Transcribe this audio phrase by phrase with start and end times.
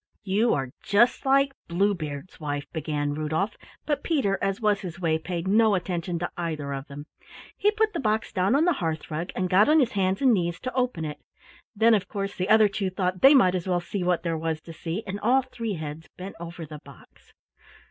[0.23, 3.55] "You are just like Bluebeard's wife," began Rudolf,
[3.85, 7.05] but Peter as was his way paid no attention to either of them.
[7.55, 10.33] He put the box down on the hearth rug, and got on his hands and
[10.33, 11.19] knees to open it.
[11.75, 14.59] Then, of course, the other two thought they might as well see what there was
[14.61, 17.31] to see, and all three heads bent over the box.